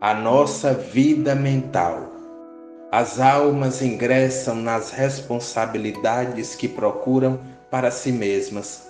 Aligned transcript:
a 0.00 0.14
nossa 0.14 0.72
vida 0.72 1.34
mental. 1.34 2.10
As 2.90 3.20
almas 3.20 3.82
ingressam 3.82 4.54
nas 4.54 4.90
responsabilidades 4.90 6.54
que 6.54 6.66
procuram 6.66 7.38
para 7.70 7.90
si 7.90 8.10
mesmas. 8.10 8.88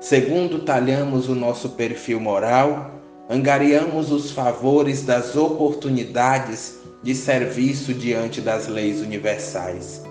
Segundo 0.00 0.60
talhamos 0.60 1.28
o 1.28 1.34
nosso 1.34 1.70
perfil 1.70 2.20
moral, 2.20 2.92
angariamos 3.28 4.12
os 4.12 4.30
favores 4.30 5.02
das 5.02 5.34
oportunidades 5.34 6.78
de 7.02 7.16
serviço 7.16 7.92
diante 7.92 8.40
das 8.40 8.68
leis 8.68 9.00
universais. 9.00 10.04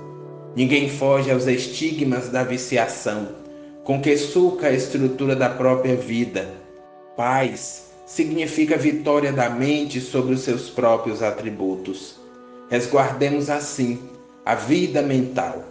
Ninguém 0.57 0.89
foge 0.89 1.31
aos 1.31 1.47
estigmas 1.47 2.27
da 2.27 2.43
viciação, 2.43 3.29
com 3.85 4.01
que 4.01 4.17
suca 4.17 4.67
a 4.67 4.73
estrutura 4.73 5.37
da 5.37 5.49
própria 5.49 5.95
vida. 5.95 6.49
Paz 7.15 7.92
significa 8.05 8.77
vitória 8.77 9.31
da 9.31 9.49
mente 9.49 10.01
sobre 10.01 10.33
os 10.33 10.41
seus 10.41 10.69
próprios 10.69 11.21
atributos. 11.21 12.15
Resguardemos 12.69 13.49
assim 13.49 13.99
a 14.45 14.55
vida 14.55 15.01
mental, 15.01 15.63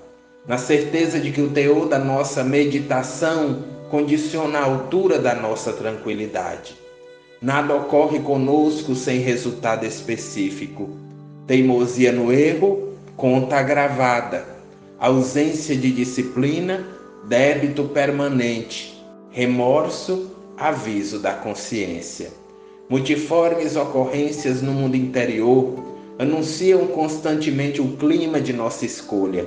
na 0.46 0.56
certeza 0.56 1.20
de 1.20 1.30
que 1.30 1.42
o 1.42 1.50
teor 1.50 1.88
da 1.88 1.98
nossa 1.98 2.42
meditação 2.42 3.64
condiciona 3.90 4.58
a 4.58 4.64
altura 4.64 5.18
da 5.18 5.34
nossa 5.34 5.72
tranquilidade. 5.72 6.74
Nada 7.40 7.74
ocorre 7.74 8.20
conosco 8.20 8.94
sem 8.94 9.18
resultado 9.18 9.84
específico. 9.84 10.90
Teimosia 11.46 12.12
no 12.12 12.32
erro, 12.32 12.94
conta 13.16 13.56
agravada. 13.56 14.46
Ausência 14.98 15.76
de 15.76 15.90
disciplina, 15.90 16.86
débito 17.24 17.84
permanente. 17.84 19.04
Remorso, 19.30 20.30
aviso 20.62 21.18
da 21.18 21.32
consciência. 21.32 22.30
Multiformes 22.88 23.74
ocorrências 23.74 24.62
no 24.62 24.70
mundo 24.70 24.96
interior 24.96 25.74
anunciam 26.18 26.86
constantemente 26.86 27.80
o 27.80 27.96
clima 27.96 28.40
de 28.40 28.52
nossa 28.52 28.86
escolha. 28.86 29.44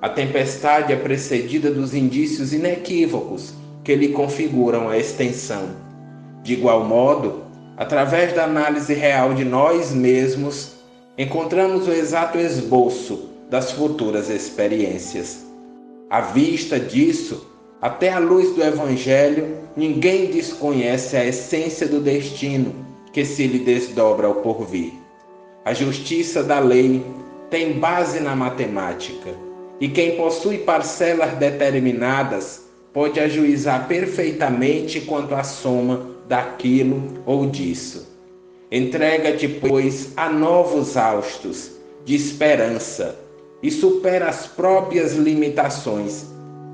A 0.00 0.08
tempestade 0.08 0.94
é 0.94 0.96
precedida 0.96 1.70
dos 1.70 1.94
indícios 1.94 2.54
inequívocos 2.54 3.52
que 3.84 3.94
lhe 3.94 4.08
configuram 4.08 4.88
a 4.88 4.96
extensão. 4.96 5.68
De 6.42 6.54
igual 6.54 6.84
modo, 6.84 7.42
através 7.76 8.32
da 8.32 8.44
análise 8.44 8.94
real 8.94 9.34
de 9.34 9.44
nós 9.44 9.92
mesmos, 9.92 10.76
encontramos 11.18 11.86
o 11.86 11.92
exato 11.92 12.38
esboço 12.38 13.28
das 13.50 13.72
futuras 13.72 14.30
experiências. 14.30 15.44
À 16.08 16.20
vista 16.20 16.80
disso, 16.80 17.46
até 17.80 18.10
à 18.10 18.18
luz 18.18 18.54
do 18.54 18.62
Evangelho, 18.62 19.58
ninguém 19.76 20.26
desconhece 20.26 21.16
a 21.16 21.24
essência 21.24 21.86
do 21.86 22.00
destino 22.00 22.74
que 23.12 23.24
se 23.24 23.46
lhe 23.46 23.58
desdobra 23.58 24.26
ao 24.26 24.36
porvir. 24.36 24.92
A 25.64 25.74
justiça 25.74 26.42
da 26.42 26.58
lei 26.58 27.04
tem 27.50 27.78
base 27.78 28.20
na 28.20 28.34
matemática, 28.34 29.30
e 29.80 29.88
quem 29.88 30.16
possui 30.16 30.58
parcelas 30.58 31.34
determinadas 31.34 32.62
pode 32.92 33.20
ajuizar 33.20 33.86
perfeitamente 33.86 35.00
quanto 35.02 35.34
à 35.34 35.44
soma 35.44 36.16
daquilo 36.26 37.02
ou 37.26 37.46
disso. 37.46 38.16
Entrega-te, 38.70 39.46
pois, 39.46 40.12
a 40.16 40.30
novos 40.30 40.96
austos 40.96 41.72
de 42.04 42.14
esperança 42.14 43.16
e 43.62 43.70
supera 43.70 44.28
as 44.28 44.46
próprias 44.46 45.14
limitações, 45.14 46.26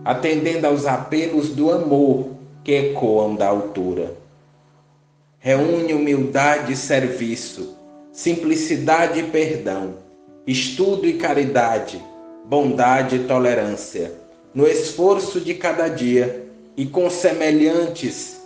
atendendo 0.05 0.67
aos 0.67 0.87
apelos 0.87 1.51
do 1.51 1.71
amor 1.71 2.29
que 2.65 2.73
ecoam 2.73 3.35
da 3.35 3.49
altura. 3.49 4.17
Reúne 5.39 5.93
humildade 5.93 6.73
e 6.73 6.77
serviço, 6.77 7.77
simplicidade 8.13 9.21
e 9.21 9.25
perdão, 9.25 9.95
estudo 10.47 11.07
e 11.07 11.15
caridade, 11.15 12.03
bondade 12.45 13.17
e 13.17 13.25
tolerância, 13.25 14.13
no 14.55 14.67
esforço 14.67 15.41
de 15.41 15.55
cada 15.55 15.89
dia 15.89 16.47
e 16.77 16.87
com 16.87 17.09
semelhantes 17.09 18.41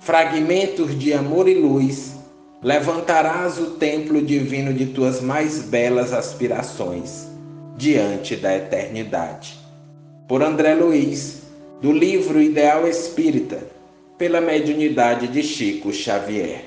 fragmentos 0.00 0.98
de 0.98 1.12
amor 1.12 1.48
e 1.48 1.54
luz, 1.54 2.14
levantarás 2.62 3.58
o 3.58 3.72
templo 3.72 4.22
divino 4.22 4.72
de 4.72 4.86
tuas 4.86 5.20
mais 5.20 5.62
belas 5.62 6.12
aspirações 6.12 7.26
diante 7.76 8.36
da 8.36 8.56
eternidade. 8.56 9.67
Por 10.28 10.42
André 10.42 10.74
Luiz, 10.74 11.40
do 11.80 11.90
livro 11.90 12.38
Ideal 12.38 12.86
Espírita, 12.86 13.66
pela 14.18 14.42
mediunidade 14.42 15.26
de 15.26 15.42
Chico 15.42 15.90
Xavier. 15.90 16.64